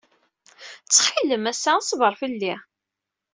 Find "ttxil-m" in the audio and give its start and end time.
0.83-1.43